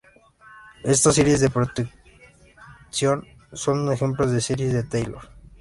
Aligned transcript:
Estas 0.83 1.13
series 1.13 1.41
de 1.41 1.51
potencias 1.51 1.93
son 3.53 3.93
ejemplos 3.93 4.31
de 4.31 4.41
series 4.41 4.73
de 4.73 4.81
Taylor. 4.81 5.29